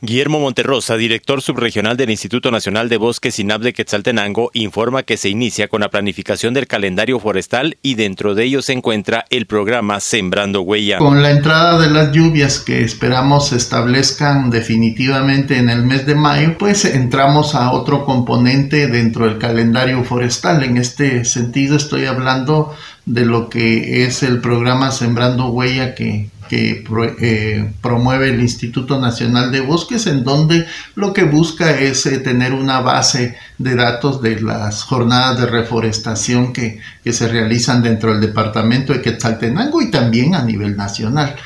[0.00, 5.28] Guillermo Monterrosa, director subregional del Instituto Nacional de Bosques INAP de Quetzaltenango, informa que se
[5.28, 9.98] inicia con la planificación del calendario forestal y dentro de ello se encuentra el programa
[9.98, 10.98] Sembrando Huella.
[10.98, 16.14] Con la entrada de las lluvias que esperamos se establezcan definitivamente en el mes de
[16.14, 20.62] mayo, pues entramos a otro componente dentro del calendario forestal.
[20.62, 22.72] En este sentido estoy hablando
[23.04, 26.84] de lo que es el programa Sembrando Huella que que
[27.20, 32.52] eh, promueve el Instituto Nacional de Bosques, en donde lo que busca es eh, tener
[32.52, 38.92] una base de datos de las jornadas de reforestación que, se realizan dentro del departamento
[38.92, 41.36] de Quetzaltenango y también a nivel nacional.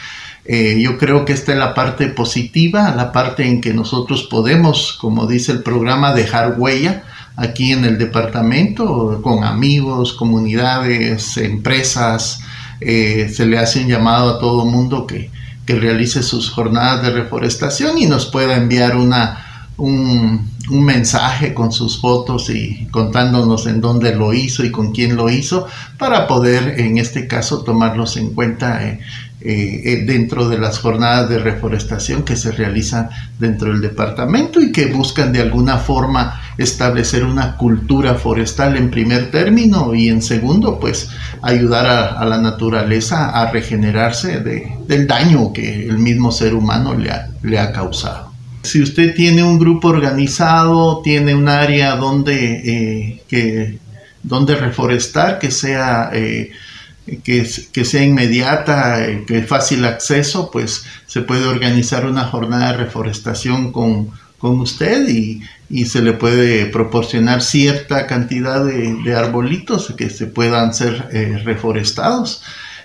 [0.44, 4.98] Eh, yo creo que esta es la parte positiva, la parte en que nosotros podemos,
[5.00, 7.04] como dice el programa, dejar huella
[7.36, 12.40] aquí en el departamento con amigos, comunidades, empresas,
[12.84, 15.30] eh, se le hace un llamado a todo mundo que,
[15.66, 22.00] que, realice sus jornadas de reforestación y nos pueda enviar una, un, mensaje con sus
[22.00, 25.66] fotos y contándonos en dónde lo hizo y con quién lo hizo
[25.98, 29.00] para poder en este caso tomarlos en cuenta eh,
[29.40, 34.86] eh, dentro de las jornadas de reforestación que se realizan dentro del departamento y que
[34.86, 41.08] buscan de alguna forma establecer una cultura forestal en primer término y en segundo pues
[41.40, 47.10] ayudar a, la naturaleza a regenerarse de, del daño que el mismo ser humano le
[47.10, 48.32] ha, le ha causado.
[48.62, 53.78] Si usted tiene un grupo organizado, tiene un área donde, eh, que,
[54.22, 56.52] donde reforestar que sea eh,
[57.24, 62.78] que, que, sea inmediata, eh, que fácil acceso, pues se puede organizar una jornada de
[62.78, 64.10] reforestación con,
[64.42, 65.40] con usted y,
[65.70, 71.40] y, se le puede proporcionar cierta cantidad de, de arbolitos que se puedan ser eh,
[71.44, 72.42] reforestados.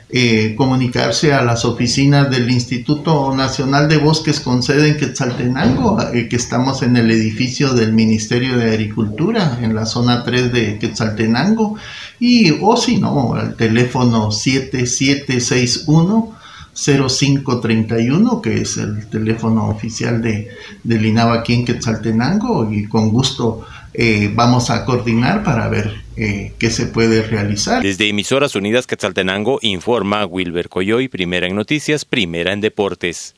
[0.09, 6.29] Eh, comunicarse a las oficinas del Instituto Nacional de Bosques con sede en Quetzaltenango, eh,
[6.29, 11.75] que estamos en el edificio del Ministerio de Agricultura, en la zona 3 de Quetzaltenango,
[12.19, 16.37] y o si no, al teléfono 7761
[16.77, 20.49] 0531, que es el teléfono oficial de,
[20.85, 26.69] INAVA aquí en Quetzaltenango, y con gusto eh, vamos a coordinar para ver eh, qué
[26.69, 27.81] se puede realizar.
[27.81, 33.35] Desde Emisoras Unidas Quetzaltenango informa Wilber Coyoy, primera en noticias, primera en deportes.